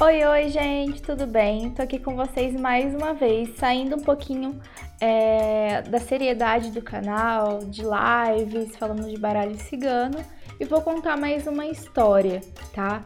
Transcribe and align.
Oi, 0.00 0.24
oi, 0.24 0.48
gente, 0.48 1.02
tudo 1.02 1.26
bem? 1.26 1.70
Tô 1.70 1.82
aqui 1.82 1.98
com 1.98 2.14
vocês 2.14 2.54
mais 2.54 2.94
uma 2.94 3.14
vez, 3.14 3.56
saindo 3.56 3.96
um 3.96 4.00
pouquinho 4.00 4.60
é, 5.00 5.82
da 5.82 5.98
seriedade 5.98 6.70
do 6.70 6.80
canal, 6.80 7.58
de 7.64 7.82
lives, 7.82 8.76
falando 8.76 9.10
de 9.10 9.18
baralho 9.18 9.58
cigano, 9.58 10.24
e 10.60 10.64
vou 10.64 10.80
contar 10.82 11.16
mais 11.16 11.48
uma 11.48 11.66
história, 11.66 12.40
tá? 12.72 13.02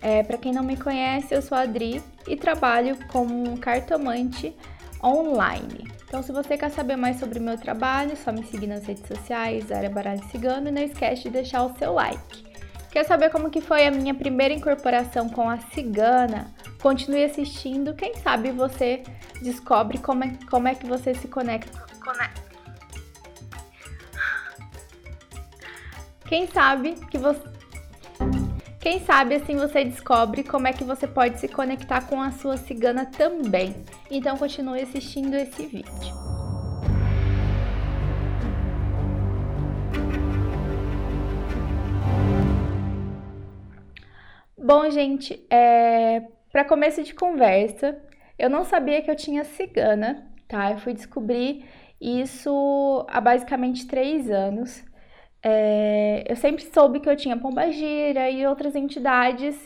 É, 0.00 0.22
para 0.22 0.38
quem 0.38 0.52
não 0.52 0.62
me 0.62 0.76
conhece, 0.76 1.34
eu 1.34 1.42
sou 1.42 1.58
a 1.58 1.62
Adri 1.62 2.00
e 2.28 2.36
trabalho 2.36 2.96
como 3.08 3.58
cartomante 3.58 4.54
online. 5.02 5.90
Então, 6.06 6.22
se 6.22 6.30
você 6.30 6.56
quer 6.56 6.70
saber 6.70 6.94
mais 6.94 7.18
sobre 7.18 7.40
o 7.40 7.42
meu 7.42 7.58
trabalho, 7.58 8.12
é 8.12 8.14
só 8.14 8.30
me 8.30 8.44
seguir 8.44 8.68
nas 8.68 8.86
redes 8.86 9.04
sociais, 9.04 9.72
área 9.72 9.90
Baralho 9.90 10.22
Cigano, 10.30 10.68
e 10.68 10.70
não 10.70 10.82
esquece 10.82 11.24
de 11.24 11.30
deixar 11.30 11.64
o 11.64 11.76
seu 11.76 11.94
like. 11.94 12.53
Quer 12.94 13.04
saber 13.04 13.28
como 13.28 13.50
que 13.50 13.60
foi 13.60 13.84
a 13.84 13.90
minha 13.90 14.14
primeira 14.14 14.54
incorporação 14.54 15.28
com 15.28 15.50
a 15.50 15.58
cigana? 15.58 16.54
Continue 16.80 17.24
assistindo, 17.24 17.92
quem 17.92 18.14
sabe 18.14 18.52
você 18.52 19.02
descobre 19.42 19.98
como 19.98 20.22
é, 20.22 20.38
como 20.48 20.68
é 20.68 20.76
que 20.76 20.86
você 20.86 21.12
se 21.12 21.26
conecta. 21.26 21.76
Quem 26.28 26.46
sabe 26.46 26.94
que 27.10 27.18
você 27.18 27.42
quem 28.78 29.04
sabe 29.04 29.34
assim 29.34 29.56
você 29.56 29.84
descobre 29.84 30.44
como 30.44 30.68
é 30.68 30.72
que 30.72 30.84
você 30.84 31.08
pode 31.08 31.40
se 31.40 31.48
conectar 31.48 32.02
com 32.02 32.22
a 32.22 32.30
sua 32.30 32.56
cigana 32.56 33.06
também. 33.06 33.74
Então 34.08 34.36
continue 34.36 34.82
assistindo 34.82 35.34
esse 35.34 35.66
vídeo. 35.66 36.43
Bom, 44.56 44.88
gente, 44.88 45.44
é... 45.50 46.22
para 46.52 46.64
começo 46.64 47.02
de 47.02 47.12
conversa, 47.12 48.00
eu 48.38 48.48
não 48.48 48.64
sabia 48.64 49.02
que 49.02 49.10
eu 49.10 49.16
tinha 49.16 49.44
cigana, 49.44 50.32
tá? 50.48 50.70
Eu 50.70 50.78
fui 50.78 50.94
descobrir 50.94 51.64
isso 52.00 53.04
há 53.08 53.20
basicamente 53.20 53.86
três 53.86 54.30
anos. 54.30 54.84
É... 55.42 56.24
Eu 56.28 56.36
sempre 56.36 56.64
soube 56.64 57.00
que 57.00 57.08
eu 57.08 57.16
tinha 57.16 57.36
pombagira 57.36 58.30
e 58.30 58.46
outras 58.46 58.76
entidades 58.76 59.56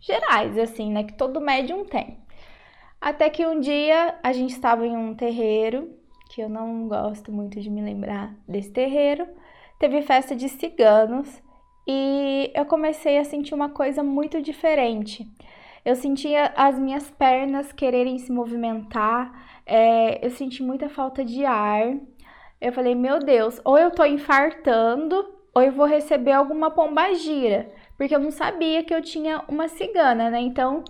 gerais, 0.00 0.56
assim, 0.56 0.92
né? 0.92 1.04
Que 1.04 1.14
todo 1.14 1.40
médium 1.40 1.84
tem. 1.84 2.18
Até 3.00 3.28
que 3.28 3.44
um 3.44 3.58
dia 3.58 4.18
a 4.22 4.32
gente 4.32 4.52
estava 4.52 4.86
em 4.86 4.96
um 4.96 5.14
terreiro, 5.14 5.98
que 6.30 6.40
eu 6.40 6.48
não 6.48 6.88
gosto 6.88 7.32
muito 7.32 7.60
de 7.60 7.68
me 7.68 7.82
lembrar 7.82 8.34
desse 8.48 8.70
terreiro, 8.70 9.26
teve 9.80 10.00
festa 10.02 10.34
de 10.36 10.48
ciganos 10.48 11.42
e 11.86 12.50
eu 12.54 12.64
comecei 12.64 13.18
a 13.18 13.24
sentir 13.24 13.54
uma 13.54 13.68
coisa 13.68 14.02
muito 14.02 14.40
diferente. 14.40 15.28
Eu 15.84 15.94
sentia 15.94 16.52
as 16.56 16.78
minhas 16.78 17.10
pernas 17.10 17.72
quererem 17.72 18.18
se 18.18 18.32
movimentar, 18.32 19.60
é, 19.66 20.24
eu 20.24 20.30
senti 20.30 20.62
muita 20.62 20.88
falta 20.88 21.24
de 21.24 21.44
ar. 21.44 21.94
Eu 22.60 22.72
falei, 22.72 22.94
meu 22.94 23.18
Deus, 23.18 23.60
ou 23.64 23.76
eu 23.78 23.90
tô 23.90 24.04
infartando, 24.04 25.34
ou 25.54 25.62
eu 25.62 25.72
vou 25.72 25.86
receber 25.86 26.32
alguma 26.32 26.70
pombagira, 26.70 27.70
porque 27.96 28.14
eu 28.14 28.18
não 28.18 28.30
sabia 28.30 28.82
que 28.82 28.94
eu 28.94 29.02
tinha 29.02 29.42
uma 29.48 29.68
cigana, 29.68 30.30
né? 30.30 30.40
Então 30.40 30.82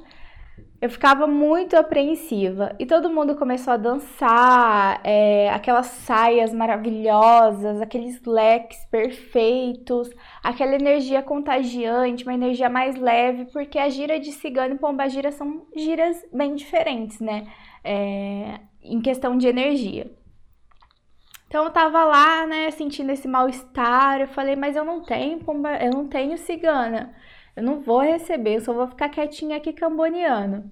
eu 0.84 0.90
ficava 0.90 1.26
muito 1.26 1.78
apreensiva 1.78 2.76
e 2.78 2.84
todo 2.84 3.08
mundo 3.08 3.34
começou 3.36 3.72
a 3.72 3.78
dançar, 3.78 5.00
é, 5.02 5.48
aquelas 5.48 5.86
saias 5.86 6.52
maravilhosas, 6.52 7.80
aqueles 7.80 8.22
leques 8.22 8.84
perfeitos, 8.90 10.10
aquela 10.42 10.74
energia 10.74 11.22
contagiante, 11.22 12.24
uma 12.24 12.34
energia 12.34 12.68
mais 12.68 12.96
leve, 12.96 13.46
porque 13.46 13.78
a 13.78 13.88
gira 13.88 14.20
de 14.20 14.30
cigano 14.30 14.74
e 14.74 14.78
pombagira 14.78 15.32
são 15.32 15.66
giras 15.74 16.22
bem 16.30 16.54
diferentes, 16.54 17.18
né? 17.18 17.50
É, 17.82 18.60
em 18.82 19.00
questão 19.00 19.38
de 19.38 19.46
energia. 19.46 20.14
Então 21.48 21.64
eu 21.64 21.70
tava 21.70 22.04
lá, 22.04 22.46
né, 22.46 22.70
sentindo 22.72 23.10
esse 23.10 23.26
mal-estar, 23.26 24.20
eu 24.20 24.28
falei, 24.28 24.54
mas 24.54 24.76
eu 24.76 24.84
não 24.84 25.02
tenho 25.02 25.38
pomba, 25.38 25.78
eu 25.82 25.92
não 25.92 26.06
tenho 26.08 26.36
cigana. 26.36 27.14
Eu 27.56 27.62
não 27.62 27.80
vou 27.80 28.00
receber, 28.00 28.56
eu 28.56 28.60
só 28.60 28.72
vou 28.72 28.88
ficar 28.88 29.08
quietinha 29.08 29.56
aqui 29.56 29.72
camboniano. 29.72 30.70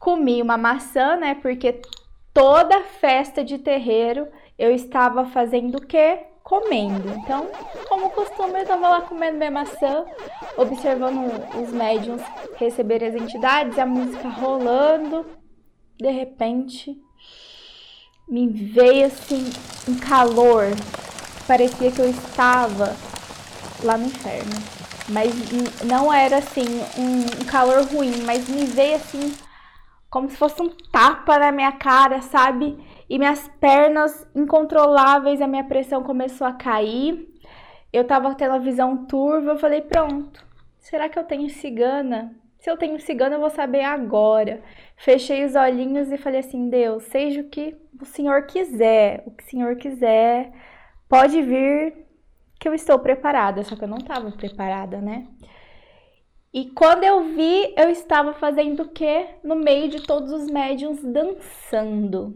Comi 0.00 0.42
uma 0.42 0.56
maçã, 0.56 1.14
né? 1.14 1.36
Porque 1.36 1.80
toda 2.34 2.80
festa 2.80 3.44
de 3.44 3.58
terreiro 3.58 4.26
eu 4.58 4.74
estava 4.74 5.26
fazendo 5.26 5.76
o 5.76 5.86
quê? 5.86 6.20
Comendo. 6.42 7.10
Então, 7.18 7.48
como 7.86 8.10
costume, 8.10 8.54
eu 8.54 8.62
estava 8.62 8.88
lá 8.88 9.02
comendo 9.02 9.36
minha 9.36 9.50
maçã, 9.50 10.04
observando 10.56 11.30
os 11.62 11.70
médiums 11.70 12.22
receber 12.56 13.04
as 13.04 13.14
entidades, 13.14 13.78
a 13.78 13.84
música 13.84 14.26
rolando. 14.26 15.26
De 15.98 16.10
repente, 16.10 16.98
me 18.26 18.48
veio 18.48 19.06
assim 19.06 19.50
um 19.86 19.98
calor. 19.98 20.64
Parecia 21.46 21.92
que 21.92 22.00
eu 22.00 22.08
estava 22.08 22.96
lá 23.82 23.98
no 23.98 24.06
inferno. 24.06 24.80
Mas 25.08 25.32
não 25.84 26.12
era 26.12 26.38
assim 26.38 26.64
um, 26.96 27.44
calor 27.44 27.82
ruim, 27.84 28.22
mas 28.24 28.48
me 28.48 28.64
veio 28.64 28.96
assim 28.96 29.34
como 30.10 30.28
se 30.28 30.36
fosse 30.36 30.60
um 30.60 30.68
tapa 30.90 31.38
na 31.38 31.52
minha 31.52 31.72
cara, 31.72 32.20
sabe? 32.20 32.76
E 33.08 33.18
minhas 33.18 33.48
pernas 33.60 34.28
incontroláveis, 34.34 35.40
a 35.40 35.46
minha 35.46 35.64
pressão 35.64 36.02
começou 36.02 36.46
a 36.46 36.52
cair. 36.52 37.28
Eu 37.92 38.04
tava 38.04 38.34
tendo 38.34 38.54
a 38.54 38.58
visão 38.58 39.06
turva, 39.06 39.52
eu 39.52 39.58
falei, 39.58 39.80
pronto. 39.80 40.44
Será 40.78 41.08
que 41.08 41.18
eu 41.18 41.24
tenho 41.24 41.48
cigana? 41.48 42.34
Se 42.58 42.70
eu 42.70 42.76
tenho 42.76 43.00
cigana, 43.00 43.36
eu 43.36 43.40
vou 43.40 43.50
saber 43.50 43.82
agora. 43.82 44.62
Fechei 44.96 45.44
os 45.44 45.54
olhinhos 45.54 46.10
e 46.10 46.18
falei 46.18 46.40
assim: 46.40 46.68
Deus, 46.68 47.04
seja 47.04 47.40
o 47.40 47.48
que 47.48 47.76
o 48.00 48.04
Senhor 48.04 48.42
quiser, 48.46 49.22
o 49.26 49.30
que 49.30 49.42
o 49.42 49.46
Senhor 49.46 49.76
quiser, 49.76 50.52
pode 51.08 51.40
vir 51.42 52.06
que 52.58 52.68
eu 52.68 52.74
estou 52.74 52.98
preparada, 52.98 53.62
só 53.64 53.74
que 53.74 53.84
eu 53.84 53.88
não 53.88 53.96
estava 53.96 54.30
preparada, 54.30 55.00
né? 55.00 55.26
E 56.52 56.66
quando 56.70 57.04
eu 57.04 57.24
vi, 57.34 57.72
eu 57.76 57.90
estava 57.90 58.34
fazendo 58.34 58.82
o 58.82 58.88
quê? 58.88 59.26
No 59.44 59.54
meio 59.54 59.88
de 59.88 60.02
todos 60.02 60.32
os 60.32 60.50
médiums 60.50 61.02
dançando. 61.02 62.34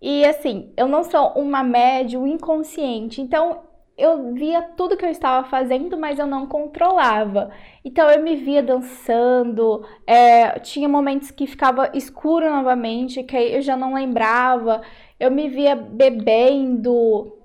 E 0.00 0.24
assim, 0.24 0.72
eu 0.76 0.88
não 0.88 1.02
sou 1.04 1.32
uma 1.32 1.62
médium 1.62 2.26
inconsciente, 2.26 3.20
então 3.20 3.62
eu 3.96 4.32
via 4.32 4.62
tudo 4.62 4.96
que 4.96 5.04
eu 5.04 5.10
estava 5.10 5.46
fazendo, 5.48 5.98
mas 5.98 6.18
eu 6.18 6.26
não 6.26 6.46
controlava. 6.46 7.50
Então 7.84 8.08
eu 8.08 8.22
me 8.22 8.36
via 8.36 8.62
dançando, 8.62 9.84
é, 10.06 10.58
tinha 10.60 10.88
momentos 10.88 11.30
que 11.32 11.46
ficava 11.46 11.90
escuro 11.94 12.48
novamente, 12.48 13.24
que 13.24 13.36
eu 13.36 13.60
já 13.60 13.76
não 13.76 13.94
lembrava. 13.94 14.82
Eu 15.18 15.30
me 15.32 15.48
via 15.48 15.74
bebendo, 15.74 17.36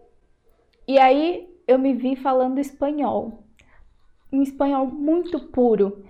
e 0.87 0.99
aí 0.99 1.49
eu 1.67 1.79
me 1.79 1.93
vi 1.93 2.15
falando 2.15 2.59
espanhol. 2.59 3.42
Um 4.33 4.41
espanhol 4.41 4.87
muito 4.87 5.39
puro. 5.39 6.03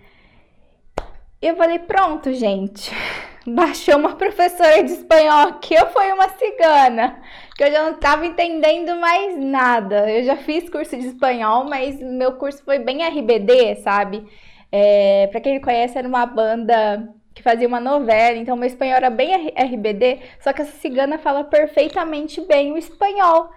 Eu 1.41 1.57
falei, 1.57 1.78
pronto, 1.78 2.31
gente. 2.31 2.89
Baixou 3.45 3.97
uma 3.97 4.16
professora 4.16 4.81
de 4.81 4.94
espanhol 4.94 5.50
aqui, 5.50 5.73
eu 5.73 5.88
fui 5.88 6.09
uma 6.13 6.29
cigana. 6.29 7.22
Que 7.57 7.66
eu 7.66 7.72
já 7.72 7.84
não 7.84 7.91
estava 7.91 8.25
entendendo 8.25 8.95
mais 8.95 9.38
nada. 9.38 10.09
Eu 10.09 10.23
já 10.23 10.38
fiz 10.38 10.69
curso 10.69 10.95
de 10.95 11.07
espanhol, 11.07 11.66
mas 11.66 12.00
meu 12.00 12.31
curso 12.38 12.63
foi 12.63 12.79
bem 12.79 13.06
RBD, 13.06 13.75
sabe? 13.84 14.25
É, 14.72 15.28
para 15.28 15.41
quem 15.41 15.59
conhece, 15.59 15.97
era 15.97 16.07
uma 16.07 16.25
banda 16.25 17.13
que 17.35 17.44
fazia 17.44 17.67
uma 17.67 17.81
novela, 17.81 18.38
então 18.38 18.55
meu 18.55 18.67
espanhol 18.67 18.95
era 18.95 19.09
bem 19.09 19.51
RBD, 19.55 20.19
só 20.40 20.53
que 20.53 20.61
essa 20.61 20.78
cigana 20.79 21.17
fala 21.17 21.44
perfeitamente 21.44 22.40
bem 22.41 22.72
o 22.72 22.78
espanhol. 22.78 23.50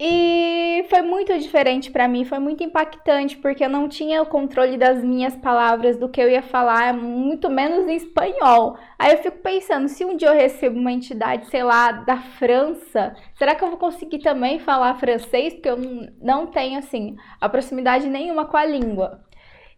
E 0.00 0.86
foi 0.88 1.02
muito 1.02 1.36
diferente 1.36 1.90
para 1.90 2.06
mim, 2.06 2.24
foi 2.24 2.38
muito 2.38 2.62
impactante, 2.62 3.36
porque 3.36 3.64
eu 3.64 3.68
não 3.68 3.88
tinha 3.88 4.22
o 4.22 4.26
controle 4.26 4.76
das 4.76 5.02
minhas 5.02 5.34
palavras, 5.36 5.98
do 5.98 6.08
que 6.08 6.20
eu 6.20 6.30
ia 6.30 6.40
falar, 6.40 6.94
muito 6.94 7.50
menos 7.50 7.88
em 7.88 7.96
espanhol. 7.96 8.78
Aí 8.96 9.10
eu 9.10 9.18
fico 9.18 9.38
pensando, 9.38 9.88
se 9.88 10.04
um 10.04 10.16
dia 10.16 10.28
eu 10.28 10.34
recebo 10.34 10.78
uma 10.78 10.92
entidade, 10.92 11.46
sei 11.48 11.64
lá, 11.64 11.90
da 11.90 12.16
França, 12.16 13.16
será 13.36 13.56
que 13.56 13.64
eu 13.64 13.70
vou 13.70 13.78
conseguir 13.78 14.20
também 14.20 14.60
falar 14.60 14.94
francês? 15.00 15.54
Porque 15.54 15.68
eu 15.68 15.78
não 16.22 16.46
tenho, 16.46 16.78
assim, 16.78 17.16
a 17.40 17.48
proximidade 17.48 18.08
nenhuma 18.08 18.44
com 18.44 18.56
a 18.56 18.64
língua. 18.64 19.24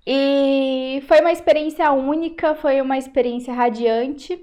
E 0.06 1.03
foi 1.09 1.21
uma 1.21 1.33
experiência 1.33 1.91
única, 1.93 2.55
foi 2.55 2.81
uma 2.83 2.99
experiência 2.99 3.55
radiante. 3.55 4.39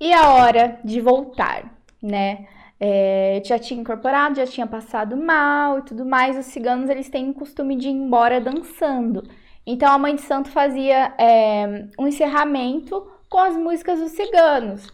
E 0.00 0.12
a 0.12 0.30
hora 0.30 0.80
de 0.84 1.00
voltar, 1.00 1.76
né? 2.02 2.46
É, 2.84 3.40
já 3.44 3.58
tinha 3.58 3.80
incorporado, 3.80 4.36
já 4.36 4.46
tinha 4.46 4.66
passado 4.66 5.16
mal 5.16 5.78
e 5.78 5.82
tudo 5.82 6.04
mais. 6.04 6.36
Os 6.38 6.46
ciganos 6.46 6.90
eles 6.90 7.08
têm 7.08 7.30
o 7.30 7.34
costume 7.34 7.76
de 7.76 7.88
ir 7.88 7.92
embora 7.92 8.40
dançando. 8.40 9.22
Então 9.66 9.90
a 9.92 9.98
mãe 9.98 10.16
de 10.16 10.22
santo 10.22 10.50
fazia 10.50 11.14
é, 11.18 11.88
um 11.98 12.08
encerramento 12.08 13.06
com 13.28 13.38
as 13.38 13.56
músicas 13.56 14.00
dos 14.00 14.12
ciganos. 14.12 14.90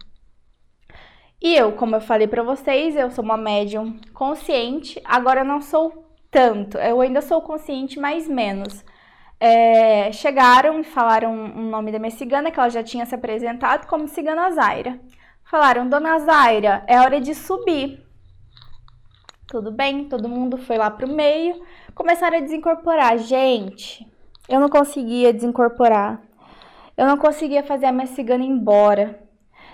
E 1.40 1.54
eu, 1.54 1.72
como 1.72 1.94
eu 1.96 2.00
falei 2.00 2.26
para 2.26 2.42
vocês, 2.42 2.96
eu 2.96 3.10
sou 3.10 3.24
uma 3.24 3.36
médium 3.36 3.98
consciente. 4.12 5.00
Agora 5.04 5.44
não 5.44 5.60
sou 5.60 6.04
tanto. 6.30 6.76
Eu 6.78 7.00
ainda 7.00 7.20
sou 7.22 7.40
consciente, 7.42 7.98
mais 8.00 8.28
menos. 8.28 8.84
é, 9.40 10.12
chegaram 10.12 10.80
e 10.80 10.84
falaram 10.84 11.32
o 11.32 11.62
nome 11.62 11.92
da 11.92 11.98
minha 11.98 12.10
cigana, 12.10 12.50
que 12.50 12.58
ela 12.60 12.70
já 12.70 12.82
tinha 12.82 13.06
se 13.06 13.14
apresentado 13.14 13.86
como 13.88 14.08
cigana 14.08 14.50
Zaira. 14.52 15.00
Falaram, 15.50 15.88
dona 15.88 16.18
Zaira, 16.18 16.84
é 16.86 17.00
hora 17.00 17.18
de 17.18 17.34
subir. 17.34 18.04
Tudo 19.46 19.70
bem, 19.72 20.04
todo 20.04 20.28
mundo 20.28 20.58
foi 20.58 20.76
lá 20.76 20.90
pro 20.90 21.08
meio, 21.08 21.64
começaram 21.94 22.36
a 22.36 22.40
desincorporar. 22.40 23.16
Gente, 23.16 24.06
eu 24.46 24.60
não 24.60 24.68
conseguia 24.68 25.32
desincorporar. 25.32 26.20
Eu 26.94 27.06
não 27.06 27.16
conseguia 27.16 27.62
fazer 27.62 27.86
a 27.86 27.92
minha 27.92 28.06
cigana 28.06 28.44
embora. 28.44 29.26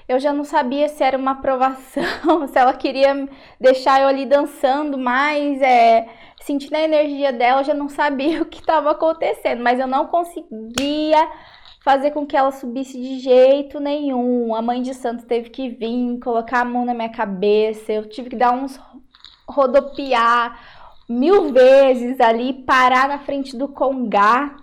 Eu 0.06 0.20
já 0.20 0.32
não 0.32 0.44
sabia 0.44 0.88
se 0.88 1.02
era 1.02 1.18
uma 1.18 1.32
aprovação, 1.32 2.46
se 2.46 2.56
ela 2.56 2.74
queria 2.74 3.28
deixar 3.60 4.00
eu 4.00 4.06
ali 4.06 4.26
dançando 4.26 4.96
mais, 4.96 5.60
é, 5.60 6.06
sentindo 6.40 6.76
a 6.76 6.82
energia 6.82 7.32
dela, 7.32 7.62
eu 7.62 7.64
já 7.64 7.74
não 7.74 7.88
sabia 7.88 8.40
o 8.42 8.46
que 8.46 8.60
estava 8.60 8.92
acontecendo, 8.92 9.60
mas 9.60 9.80
eu 9.80 9.88
não 9.88 10.06
conseguia 10.06 11.28
fazer 11.84 12.12
com 12.12 12.26
que 12.26 12.34
ela 12.34 12.50
subisse 12.50 12.98
de 12.98 13.18
jeito 13.20 13.78
nenhum. 13.78 14.54
A 14.54 14.62
mãe 14.62 14.80
de 14.80 14.94
santo 14.94 15.26
teve 15.26 15.50
que 15.50 15.68
vir, 15.68 16.18
colocar 16.18 16.62
a 16.62 16.64
mão 16.64 16.86
na 16.86 16.94
minha 16.94 17.10
cabeça, 17.10 17.92
eu 17.92 18.08
tive 18.08 18.30
que 18.30 18.36
dar 18.36 18.52
uns 18.52 18.80
rodopiar 19.46 20.58
mil 21.06 21.52
vezes 21.52 22.18
ali, 22.18 22.54
parar 22.54 23.06
na 23.06 23.18
frente 23.18 23.54
do 23.54 23.68
congá 23.68 24.56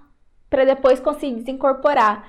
para 0.50 0.66
depois 0.66 1.00
conseguir 1.00 1.36
desincorporar. 1.36 2.28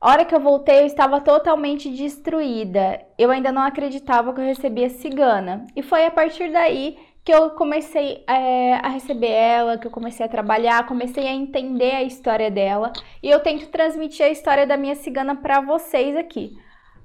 A 0.00 0.10
hora 0.10 0.24
que 0.24 0.34
eu 0.34 0.40
voltei, 0.40 0.82
eu 0.82 0.86
estava 0.86 1.20
totalmente 1.20 1.90
destruída. 1.90 3.02
Eu 3.18 3.30
ainda 3.30 3.50
não 3.50 3.60
acreditava 3.60 4.32
que 4.32 4.40
eu 4.40 4.44
recebia 4.44 4.88
cigana. 4.88 5.66
E 5.74 5.82
foi 5.82 6.06
a 6.06 6.10
partir 6.10 6.50
daí 6.52 6.96
que 7.24 7.32
eu 7.32 7.50
comecei 7.50 8.24
é, 8.26 8.74
a 8.74 8.88
receber 8.88 9.30
ela, 9.30 9.78
que 9.78 9.86
eu 9.86 9.90
comecei 9.90 10.24
a 10.24 10.28
trabalhar, 10.28 10.86
comecei 10.86 11.26
a 11.26 11.32
entender 11.32 11.94
a 11.94 12.02
história 12.02 12.50
dela. 12.50 12.92
E 13.22 13.28
eu 13.28 13.40
tento 13.40 13.68
transmitir 13.68 14.24
a 14.24 14.30
história 14.30 14.66
da 14.66 14.76
minha 14.76 14.94
cigana 14.94 15.36
para 15.36 15.60
vocês 15.60 16.16
aqui. 16.16 16.56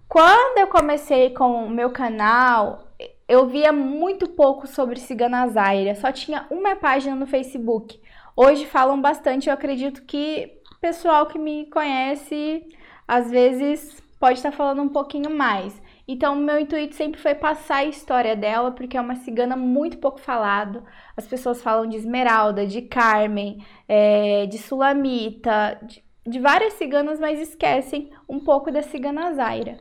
Quando 0.08 0.60
eu 0.60 0.68
comecei 0.68 1.32
com 1.32 1.66
o 1.66 1.70
meu 1.70 1.90
canal, 1.90 2.88
eu 3.28 3.48
via 3.48 3.72
muito 3.72 4.30
pouco 4.30 4.68
sobre 4.68 5.00
Cigana 5.00 5.48
Zaira, 5.48 5.96
só 5.96 6.12
tinha 6.12 6.46
uma 6.50 6.76
página 6.76 7.16
no 7.16 7.26
Facebook. 7.26 8.00
Hoje 8.36 8.66
falam 8.66 9.02
bastante, 9.02 9.48
eu 9.48 9.54
acredito 9.54 10.04
que 10.04 10.62
pessoal 10.80 11.26
que 11.26 11.40
me 11.40 11.66
conhece 11.72 12.64
às 13.08 13.32
vezes 13.32 14.04
pode 14.20 14.38
estar 14.38 14.52
falando 14.52 14.84
um 14.84 14.90
pouquinho 14.90 15.36
mais. 15.36 15.82
Então, 16.08 16.36
meu 16.36 16.60
intuito 16.60 16.94
sempre 16.94 17.20
foi 17.20 17.34
passar 17.34 17.78
a 17.78 17.86
história 17.86 18.36
dela, 18.36 18.72
porque 18.72 18.96
é 18.96 19.02
uma 19.02 19.16
cigana 19.16 19.56
muito 19.56 19.98
pouco 19.98 20.20
falado. 20.20 20.84
As 21.18 21.28
pessoas 21.28 21.64
falam 21.64 21.88
de 21.88 21.98
Esmeralda, 21.98 22.66
de 22.66 22.82
Carmen, 22.84 23.66
é, 23.88 24.46
de 24.46 24.58
Sulamita, 24.60 25.80
de, 25.82 26.04
de 26.28 26.40
várias 26.40 26.74
ciganas, 26.74 27.20
mas 27.20 27.40
esquecem 27.40 28.12
um 28.30 28.40
pouco 28.40 28.72
da 28.72 28.84
cigana 28.84 29.34
Zaira. 29.34 29.78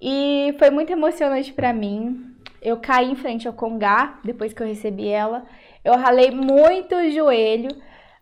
E 0.00 0.54
foi 0.58 0.70
muito 0.70 0.92
emocionante 0.92 1.52
para 1.52 1.72
mim. 1.72 2.34
Eu 2.60 2.78
caí 2.78 3.10
em 3.10 3.16
frente 3.16 3.46
ao 3.46 3.54
Congá 3.54 4.18
depois 4.24 4.52
que 4.52 4.62
eu 4.62 4.66
recebi 4.66 5.06
ela. 5.08 5.46
Eu 5.84 5.96
ralei 5.96 6.32
muito 6.32 6.94
o 6.96 7.10
joelho, 7.10 7.70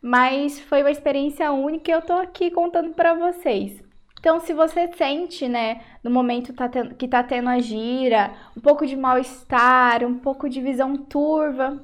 mas 0.02 0.60
foi 0.60 0.82
uma 0.82 0.90
experiência 0.90 1.50
única 1.52 1.90
e 1.90 1.94
eu 1.94 2.02
tô 2.02 2.12
aqui 2.12 2.50
contando 2.50 2.90
para 2.94 3.14
vocês. 3.14 3.82
Então, 4.26 4.40
se 4.40 4.52
você 4.52 4.90
sente, 4.96 5.49
né, 5.49 5.82
no 6.02 6.11
momento 6.11 6.52
tá 6.52 6.69
tendo, 6.69 6.96
que 6.96 7.06
tá 7.06 7.23
tendo 7.23 7.49
a 7.49 7.61
gira, 7.61 8.32
um 8.56 8.61
pouco 8.61 8.84
de 8.84 8.96
mal-estar, 8.96 10.02
um 10.02 10.19
pouco 10.19 10.49
de 10.49 10.61
visão 10.61 10.96
turva, 10.96 11.81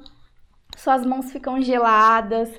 suas 0.75 1.05
mãos 1.05 1.31
ficam 1.31 1.61
geladas, 1.61 2.51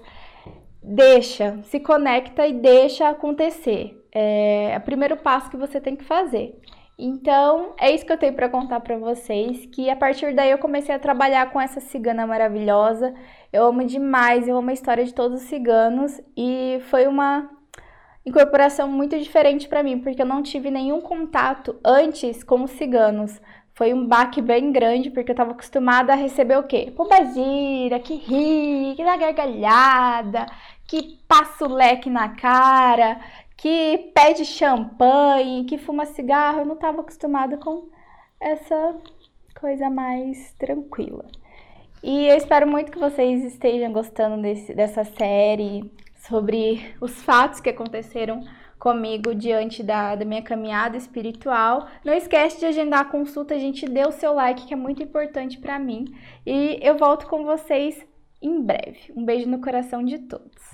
deixa, 0.83 1.63
se 1.65 1.81
conecta 1.81 2.47
e 2.47 2.55
deixa 2.55 3.11
acontecer. 3.11 4.03
É, 4.11 4.71
é 4.73 4.79
o 4.79 4.81
primeiro 4.81 5.19
passo 5.19 5.51
que 5.51 5.57
você 5.59 5.79
tem 5.79 5.95
que 5.95 6.05
fazer. 6.05 6.59
Então, 6.99 7.75
é 7.79 7.95
isso 7.95 8.07
que 8.07 8.13
eu 8.15 8.19
tenho 8.19 8.33
para 8.33 8.49
contar 8.49 8.81
para 8.81 8.97
vocês, 8.97 9.67
que 9.67 9.91
a 9.91 9.97
partir 9.97 10.35
daí 10.35 10.51
eu 10.51 10.57
comecei 10.57 10.95
a 10.95 10.99
trabalhar 10.99 11.51
com 11.51 11.61
essa 11.61 11.81
cigana 11.81 12.27
maravilhosa. 12.27 13.15
Eu 13.53 13.67
amo 13.67 13.85
demais, 13.85 14.49
eu 14.49 14.57
amo 14.57 14.71
a 14.71 14.73
história 14.73 15.05
de 15.05 15.13
todos 15.13 15.43
os 15.43 15.49
ciganos 15.49 16.23
e 16.35 16.81
foi 16.89 17.07
uma 17.07 17.51
incorporação 18.25 18.89
muito 18.89 19.19
diferente 19.19 19.69
para 19.69 19.83
mim, 19.83 19.99
porque 19.99 20.23
eu 20.23 20.27
não 20.27 20.43
tive 20.43 20.71
nenhum 20.71 21.01
contato 21.01 21.79
antes 21.85 22.43
com 22.43 22.63
os 22.63 22.71
ciganos. 22.73 23.41
Foi 23.75 23.93
um 23.93 24.07
baque 24.07 24.41
bem 24.41 24.71
grande, 24.71 25.11
porque 25.11 25.31
eu 25.31 25.35
estava 25.35 25.51
acostumada 25.51 26.13
a 26.13 26.17
receber 26.17 26.57
o 26.57 26.63
quê? 26.63 26.93
Pomba 26.97 27.25
gira, 27.25 27.99
que 27.99 28.15
ri, 28.15 28.95
que 28.95 29.05
dá 29.05 29.17
gargalhada, 29.17 30.47
que 30.87 31.19
passa 31.27 31.67
o 31.67 31.73
leque 31.73 32.09
na 32.09 32.29
cara, 32.31 33.21
que 33.57 34.13
pede 34.15 34.45
champanhe, 34.45 35.65
que 35.65 35.77
fuma 35.77 36.07
cigarro. 36.07 36.61
Eu 36.61 36.67
não 36.67 36.75
estava 36.75 37.01
acostumada 37.01 37.57
com 37.57 37.89
essa 38.41 38.97
coisa 39.61 39.91
mais 39.91 40.53
tranquila. 40.53 41.25
E 42.03 42.27
eu 42.29 42.37
espero 42.37 42.69
muito 42.69 42.93
que 42.93 42.99
vocês 42.99 43.43
estejam 43.45 43.93
gostando 43.93 44.41
desse, 44.41 44.73
dessa 44.73 45.05
série 45.05 45.91
sobre 46.29 46.95
os 47.01 47.23
fatos 47.23 47.61
que 47.61 47.71
aconteceram 47.71 48.43
comigo 48.79 49.35
diante 49.35 49.83
da, 49.83 50.15
da 50.15 50.25
minha 50.25 50.43
caminhada 50.43 50.97
espiritual. 50.97 51.89
Não 52.05 52.13
esquece 52.13 52.59
de 52.59 52.67
agendar 52.67 53.01
a 53.01 53.05
consulta, 53.05 53.55
a 53.55 53.59
gente 53.59 53.87
dê 53.87 54.07
o 54.07 54.13
seu 54.13 54.35
like, 54.35 54.67
que 54.67 54.75
é 54.75 54.77
muito 54.77 55.03
importante 55.03 55.59
para 55.59 55.79
mim. 55.79 56.05
E 56.45 56.79
eu 56.83 56.97
volto 56.99 57.27
com 57.27 57.45
vocês 57.45 58.05
em 58.43 58.61
breve. 58.61 59.13
Um 59.17 59.25
beijo 59.25 59.49
no 59.49 59.61
coração 59.61 60.05
de 60.05 60.19
todos. 60.19 60.74